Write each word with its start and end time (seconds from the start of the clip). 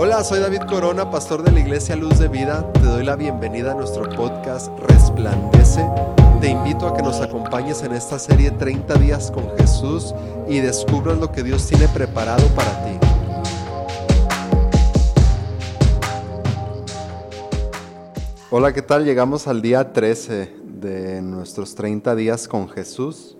Hola, 0.00 0.22
soy 0.22 0.38
David 0.38 0.60
Corona, 0.68 1.10
pastor 1.10 1.42
de 1.42 1.50
la 1.50 1.58
Iglesia 1.58 1.96
Luz 1.96 2.20
de 2.20 2.28
Vida. 2.28 2.72
Te 2.72 2.82
doy 2.82 3.04
la 3.04 3.16
bienvenida 3.16 3.72
a 3.72 3.74
nuestro 3.74 4.08
podcast 4.08 4.70
Resplandece. 4.78 5.84
Te 6.40 6.50
invito 6.50 6.86
a 6.86 6.94
que 6.94 7.02
nos 7.02 7.20
acompañes 7.20 7.82
en 7.82 7.90
esta 7.90 8.16
serie 8.20 8.52
30 8.52 8.94
días 8.94 9.32
con 9.32 9.50
Jesús 9.58 10.14
y 10.48 10.60
descubras 10.60 11.18
lo 11.18 11.32
que 11.32 11.42
Dios 11.42 11.66
tiene 11.66 11.88
preparado 11.88 12.46
para 12.54 12.84
ti. 12.84 12.92
Hola, 18.52 18.72
¿qué 18.72 18.82
tal? 18.82 19.04
Llegamos 19.04 19.48
al 19.48 19.60
día 19.62 19.92
13 19.92 20.54
de 20.62 21.22
nuestros 21.22 21.74
30 21.74 22.14
días 22.14 22.46
con 22.46 22.68
Jesús. 22.68 23.36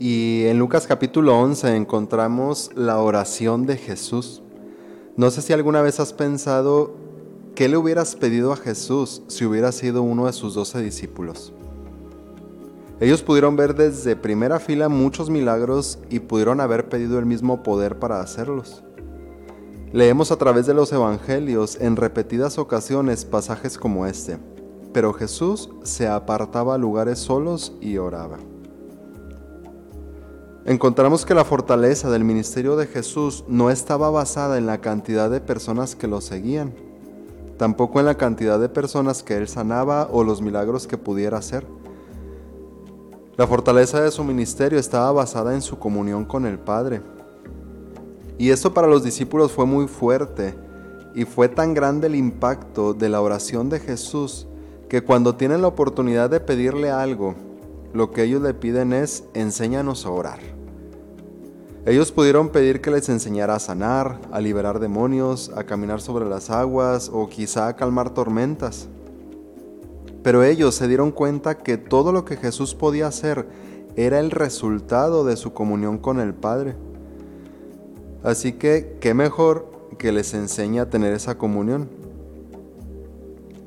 Y 0.00 0.46
en 0.46 0.58
Lucas 0.58 0.86
capítulo 0.86 1.38
11 1.38 1.76
encontramos 1.76 2.70
la 2.74 2.96
oración 3.00 3.66
de 3.66 3.76
Jesús. 3.76 4.40
No 5.18 5.32
sé 5.32 5.42
si 5.42 5.52
alguna 5.52 5.82
vez 5.82 5.98
has 5.98 6.12
pensado 6.12 6.92
qué 7.56 7.66
le 7.68 7.76
hubieras 7.76 8.14
pedido 8.14 8.52
a 8.52 8.56
Jesús 8.56 9.20
si 9.26 9.44
hubiera 9.44 9.72
sido 9.72 10.00
uno 10.00 10.26
de 10.26 10.32
sus 10.32 10.54
doce 10.54 10.80
discípulos. 10.80 11.52
Ellos 13.00 13.24
pudieron 13.24 13.56
ver 13.56 13.74
desde 13.74 14.14
primera 14.14 14.60
fila 14.60 14.88
muchos 14.88 15.28
milagros 15.28 15.98
y 16.08 16.20
pudieron 16.20 16.60
haber 16.60 16.88
pedido 16.88 17.18
el 17.18 17.26
mismo 17.26 17.64
poder 17.64 17.98
para 17.98 18.20
hacerlos. 18.20 18.84
Leemos 19.92 20.30
a 20.30 20.36
través 20.36 20.66
de 20.66 20.74
los 20.74 20.92
evangelios 20.92 21.80
en 21.80 21.96
repetidas 21.96 22.56
ocasiones 22.56 23.24
pasajes 23.24 23.76
como 23.76 24.06
este, 24.06 24.38
pero 24.92 25.12
Jesús 25.12 25.68
se 25.82 26.06
apartaba 26.06 26.76
a 26.76 26.78
lugares 26.78 27.18
solos 27.18 27.72
y 27.80 27.96
oraba 27.96 28.38
encontramos 30.68 31.24
que 31.24 31.32
la 31.32 31.46
fortaleza 31.46 32.10
del 32.10 32.24
ministerio 32.24 32.76
de 32.76 32.86
Jesús 32.86 33.42
no 33.48 33.70
estaba 33.70 34.10
basada 34.10 34.58
en 34.58 34.66
la 34.66 34.82
cantidad 34.82 35.30
de 35.30 35.40
personas 35.40 35.96
que 35.96 36.06
lo 36.06 36.20
seguían, 36.20 36.74
tampoco 37.56 38.00
en 38.00 38.06
la 38.06 38.16
cantidad 38.16 38.60
de 38.60 38.68
personas 38.68 39.22
que 39.22 39.38
él 39.38 39.48
sanaba 39.48 40.10
o 40.12 40.24
los 40.24 40.42
milagros 40.42 40.86
que 40.86 40.98
pudiera 40.98 41.38
hacer. 41.38 41.66
La 43.38 43.46
fortaleza 43.46 44.02
de 44.02 44.10
su 44.10 44.22
ministerio 44.24 44.78
estaba 44.78 45.10
basada 45.10 45.54
en 45.54 45.62
su 45.62 45.78
comunión 45.78 46.26
con 46.26 46.44
el 46.44 46.58
Padre. 46.58 47.00
Y 48.36 48.50
esto 48.50 48.74
para 48.74 48.88
los 48.88 49.02
discípulos 49.02 49.52
fue 49.52 49.64
muy 49.64 49.88
fuerte 49.88 50.54
y 51.14 51.24
fue 51.24 51.48
tan 51.48 51.72
grande 51.72 52.08
el 52.08 52.14
impacto 52.14 52.92
de 52.92 53.08
la 53.08 53.22
oración 53.22 53.70
de 53.70 53.80
Jesús 53.80 54.46
que 54.90 55.00
cuando 55.00 55.34
tienen 55.34 55.62
la 55.62 55.68
oportunidad 55.68 56.28
de 56.28 56.40
pedirle 56.40 56.90
algo, 56.90 57.36
lo 57.94 58.10
que 58.10 58.24
ellos 58.24 58.42
le 58.42 58.52
piden 58.52 58.92
es 58.92 59.24
enséñanos 59.32 60.04
a 60.04 60.10
orar. 60.10 60.57
Ellos 61.88 62.12
pudieron 62.12 62.50
pedir 62.50 62.82
que 62.82 62.90
les 62.90 63.08
enseñara 63.08 63.54
a 63.54 63.58
sanar, 63.58 64.20
a 64.30 64.42
liberar 64.42 64.78
demonios, 64.78 65.50
a 65.56 65.64
caminar 65.64 66.02
sobre 66.02 66.26
las 66.26 66.50
aguas 66.50 67.10
o 67.10 67.30
quizá 67.30 67.66
a 67.66 67.76
calmar 67.76 68.12
tormentas. 68.12 68.88
Pero 70.22 70.44
ellos 70.44 70.74
se 70.74 70.86
dieron 70.86 71.10
cuenta 71.10 71.56
que 71.56 71.78
todo 71.78 72.12
lo 72.12 72.26
que 72.26 72.36
Jesús 72.36 72.74
podía 72.74 73.06
hacer 73.06 73.48
era 73.96 74.20
el 74.20 74.30
resultado 74.30 75.24
de 75.24 75.38
su 75.38 75.54
comunión 75.54 75.96
con 75.96 76.20
el 76.20 76.34
Padre. 76.34 76.76
Así 78.22 78.52
que, 78.52 78.98
¿qué 79.00 79.14
mejor 79.14 79.70
que 79.96 80.12
les 80.12 80.34
enseñe 80.34 80.80
a 80.80 80.90
tener 80.90 81.14
esa 81.14 81.38
comunión? 81.38 81.88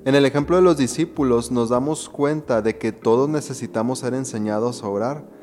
En 0.06 0.14
el 0.14 0.28
ejemplo 0.28 0.58
de 0.58 0.62
los 0.62 0.78
discípulos 0.78 1.50
nos 1.50 1.70
damos 1.70 2.08
cuenta 2.08 2.62
de 2.62 2.78
que 2.78 2.92
todos 2.92 3.28
necesitamos 3.30 3.98
ser 3.98 4.14
enseñados 4.14 4.84
a 4.84 4.90
orar 4.90 5.41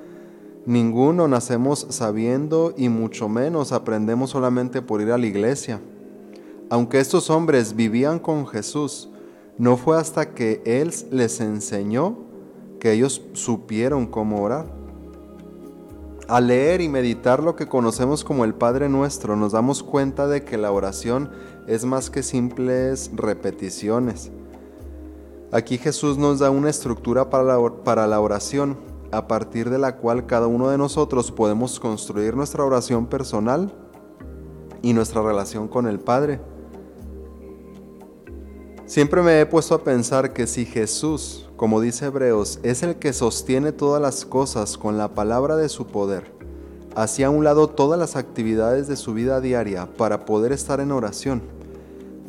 Ninguno 0.68 1.28
nacemos 1.28 1.86
sabiendo 1.88 2.74
y 2.76 2.90
mucho 2.90 3.26
menos 3.26 3.72
aprendemos 3.72 4.28
solamente 4.28 4.82
por 4.82 5.00
ir 5.00 5.10
a 5.12 5.16
la 5.16 5.24
iglesia. 5.24 5.80
Aunque 6.68 7.00
estos 7.00 7.30
hombres 7.30 7.74
vivían 7.74 8.18
con 8.18 8.46
Jesús, 8.46 9.08
no 9.56 9.78
fue 9.78 9.96
hasta 9.96 10.34
que 10.34 10.60
Él 10.66 10.92
les 11.10 11.40
enseñó 11.40 12.18
que 12.80 12.92
ellos 12.92 13.22
supieron 13.32 14.06
cómo 14.06 14.42
orar. 14.42 14.66
Al 16.28 16.48
leer 16.48 16.82
y 16.82 16.90
meditar 16.90 17.42
lo 17.42 17.56
que 17.56 17.66
conocemos 17.66 18.22
como 18.22 18.44
el 18.44 18.52
Padre 18.52 18.90
Nuestro, 18.90 19.36
nos 19.36 19.52
damos 19.52 19.82
cuenta 19.82 20.26
de 20.28 20.44
que 20.44 20.58
la 20.58 20.70
oración 20.70 21.30
es 21.66 21.86
más 21.86 22.10
que 22.10 22.22
simples 22.22 23.10
repeticiones. 23.14 24.30
Aquí 25.50 25.78
Jesús 25.78 26.18
nos 26.18 26.40
da 26.40 26.50
una 26.50 26.68
estructura 26.68 27.30
para 27.30 27.44
la, 27.44 27.74
para 27.84 28.06
la 28.06 28.20
oración 28.20 28.76
a 29.10 29.26
partir 29.26 29.70
de 29.70 29.78
la 29.78 29.96
cual 29.96 30.26
cada 30.26 30.46
uno 30.46 30.68
de 30.68 30.78
nosotros 30.78 31.32
podemos 31.32 31.80
construir 31.80 32.36
nuestra 32.36 32.64
oración 32.64 33.06
personal 33.06 33.72
y 34.82 34.92
nuestra 34.92 35.22
relación 35.22 35.68
con 35.68 35.86
el 35.86 35.98
Padre. 35.98 36.40
Siempre 38.86 39.22
me 39.22 39.40
he 39.40 39.46
puesto 39.46 39.74
a 39.74 39.84
pensar 39.84 40.32
que 40.32 40.46
si 40.46 40.64
Jesús, 40.64 41.48
como 41.56 41.80
dice 41.80 42.06
Hebreos, 42.06 42.58
es 42.62 42.82
el 42.82 42.96
que 42.96 43.12
sostiene 43.12 43.72
todas 43.72 44.00
las 44.00 44.24
cosas 44.24 44.78
con 44.78 44.96
la 44.96 45.14
palabra 45.14 45.56
de 45.56 45.68
su 45.68 45.86
poder, 45.86 46.32
hacía 46.96 47.26
a 47.26 47.30
un 47.30 47.44
lado 47.44 47.68
todas 47.68 47.98
las 47.98 48.16
actividades 48.16 48.88
de 48.88 48.96
su 48.96 49.12
vida 49.12 49.40
diaria 49.40 49.86
para 49.96 50.24
poder 50.24 50.52
estar 50.52 50.80
en 50.80 50.92
oración, 50.92 51.42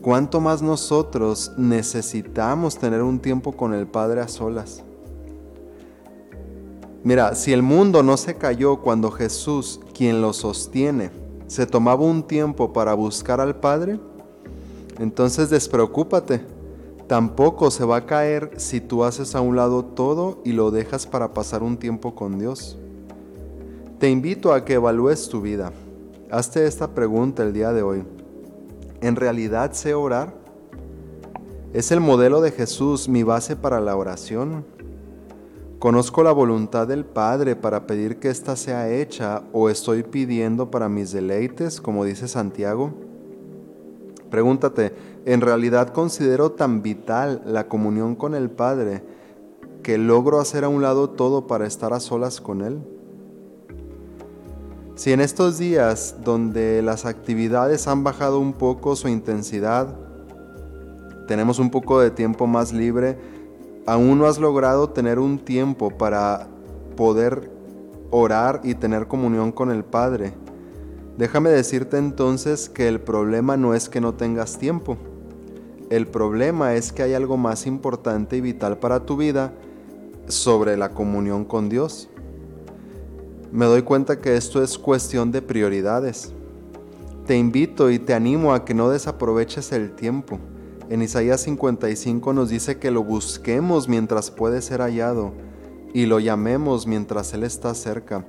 ¿cuánto 0.01 0.41
más 0.41 0.61
nosotros 0.61 1.53
necesitamos 1.57 2.77
tener 2.77 3.03
un 3.03 3.19
tiempo 3.19 3.53
con 3.53 3.73
el 3.73 3.87
Padre 3.87 4.21
a 4.21 4.27
solas? 4.27 4.83
Mira, 7.03 7.33
si 7.35 7.53
el 7.53 7.61
mundo 7.61 8.03
no 8.03 8.17
se 8.17 8.35
cayó 8.35 8.81
cuando 8.81 9.09
Jesús, 9.09 9.79
quien 9.93 10.21
lo 10.21 10.33
sostiene, 10.33 11.11
se 11.47 11.65
tomaba 11.65 12.03
un 12.03 12.23
tiempo 12.23 12.73
para 12.73 12.93
buscar 12.93 13.39
al 13.39 13.55
Padre, 13.55 13.99
entonces 14.99 15.49
despreocúpate. 15.49 16.41
Tampoco 17.07 17.71
se 17.71 17.85
va 17.85 17.97
a 17.97 18.05
caer 18.05 18.51
si 18.57 18.81
tú 18.81 19.03
haces 19.03 19.33
a 19.33 19.41
un 19.41 19.55
lado 19.55 19.83
todo 19.83 20.41
y 20.43 20.51
lo 20.51 20.69
dejas 20.71 21.07
para 21.07 21.33
pasar 21.33 21.63
un 21.63 21.77
tiempo 21.77 22.13
con 22.13 22.37
Dios. 22.37 22.77
Te 23.97 24.09
invito 24.09 24.53
a 24.53 24.63
que 24.63 24.73
evalúes 24.73 25.27
tu 25.27 25.41
vida. 25.41 25.71
Hazte 26.29 26.67
esta 26.67 26.93
pregunta 26.93 27.41
el 27.41 27.53
día 27.53 27.73
de 27.73 27.81
hoy. 27.81 28.03
¿En 29.01 29.15
realidad 29.15 29.71
sé 29.71 29.93
orar? 29.93 30.35
¿Es 31.73 31.91
el 31.91 31.99
modelo 31.99 32.41
de 32.41 32.51
Jesús 32.51 33.09
mi 33.09 33.23
base 33.23 33.55
para 33.55 33.79
la 33.79 33.95
oración? 33.95 34.65
¿Conozco 35.79 36.23
la 36.23 36.33
voluntad 36.33 36.89
del 36.89 37.05
Padre 37.05 37.55
para 37.55 37.87
pedir 37.87 38.17
que 38.19 38.27
ésta 38.27 38.57
sea 38.57 38.89
hecha 38.89 39.43
o 39.53 39.69
estoy 39.69 40.03
pidiendo 40.03 40.69
para 40.69 40.89
mis 40.89 41.13
deleites, 41.13 41.79
como 41.79 42.03
dice 42.03 42.27
Santiago? 42.27 42.91
Pregúntate, 44.29 44.93
¿en 45.23 45.39
realidad 45.39 45.93
considero 45.93 46.51
tan 46.51 46.81
vital 46.81 47.41
la 47.45 47.69
comunión 47.69 48.15
con 48.15 48.35
el 48.35 48.49
Padre 48.49 49.03
que 49.81 49.97
logro 49.97 50.41
hacer 50.41 50.65
a 50.65 50.67
un 50.67 50.81
lado 50.81 51.11
todo 51.11 51.47
para 51.47 51.65
estar 51.65 51.93
a 51.93 52.01
solas 52.01 52.41
con 52.41 52.61
Él? 52.61 52.81
Si 54.95 55.13
en 55.13 55.21
estos 55.21 55.57
días 55.57 56.17
donde 56.25 56.81
las 56.81 57.05
actividades 57.05 57.87
han 57.87 58.03
bajado 58.03 58.41
un 58.41 58.51
poco 58.51 58.97
su 58.97 59.07
intensidad, 59.07 59.95
tenemos 61.25 61.57
un 61.57 61.69
poco 61.69 62.01
de 62.01 62.11
tiempo 62.11 62.47
más 62.47 62.73
libre, 62.73 63.17
aún 63.85 64.19
no 64.19 64.27
has 64.27 64.39
logrado 64.39 64.89
tener 64.89 65.19
un 65.19 65.39
tiempo 65.39 65.89
para 65.89 66.47
poder 66.95 67.51
orar 68.11 68.61
y 68.63 68.75
tener 68.75 69.07
comunión 69.07 69.51
con 69.51 69.71
el 69.71 69.83
Padre, 69.83 70.33
déjame 71.17 71.49
decirte 71.49 71.97
entonces 71.97 72.69
que 72.69 72.87
el 72.87 72.99
problema 72.99 73.57
no 73.57 73.73
es 73.73 73.89
que 73.89 74.01
no 74.01 74.13
tengas 74.13 74.57
tiempo. 74.57 74.97
El 75.89 76.07
problema 76.07 76.75
es 76.75 76.91
que 76.91 77.01
hay 77.01 77.13
algo 77.13 77.37
más 77.37 77.65
importante 77.65 78.37
y 78.37 78.41
vital 78.41 78.77
para 78.77 79.05
tu 79.05 79.17
vida 79.17 79.53
sobre 80.27 80.77
la 80.77 80.89
comunión 80.89 81.45
con 81.45 81.67
Dios. 81.67 82.09
Me 83.51 83.65
doy 83.65 83.81
cuenta 83.81 84.19
que 84.19 84.37
esto 84.37 84.61
es 84.61 84.77
cuestión 84.77 85.31
de 85.31 85.41
prioridades. 85.41 86.31
Te 87.25 87.37
invito 87.37 87.89
y 87.89 87.97
te 87.97 88.13
animo 88.13 88.53
a 88.53 88.65
que 88.65 88.75
no 88.75 88.89
desaproveches 88.89 89.71
el 89.71 89.91
tiempo 89.95 90.39
en 90.89 91.03
Isaías 91.03 91.41
55 91.41 92.33
nos 92.33 92.49
dice 92.49 92.79
que 92.79 92.89
lo 92.89 93.03
busquemos 93.03 93.87
mientras 93.87 94.31
puede 94.31 94.61
ser 94.61 94.81
hallado 94.81 95.31
y 95.93 96.07
lo 96.07 96.19
llamemos 96.19 96.87
mientras 96.87 97.33
Él 97.33 97.43
está 97.43 97.75
cerca. 97.75 98.25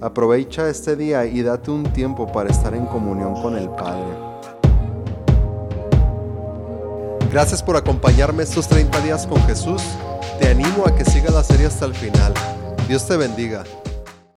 Aprovecha 0.00 0.68
este 0.68 0.94
día 0.94 1.26
y 1.26 1.42
date 1.42 1.72
un 1.72 1.84
tiempo 1.92 2.30
para 2.30 2.50
estar 2.50 2.74
en 2.74 2.86
comunión 2.86 3.34
con 3.42 3.56
el 3.56 3.68
Padre. 3.68 4.16
Gracias 7.32 7.62
por 7.62 7.76
acompañarme 7.76 8.44
estos 8.44 8.68
30 8.68 9.00
días 9.00 9.26
con 9.26 9.42
Jesús. 9.42 9.82
Te 10.38 10.48
animo 10.48 10.84
a 10.86 10.94
que 10.94 11.04
sigas 11.04 11.34
la 11.34 11.42
serie 11.42 11.66
hasta 11.66 11.84
el 11.84 11.94
final. 11.94 12.32
Dios 12.86 13.06
te 13.08 13.16
bendiga. 13.16 13.64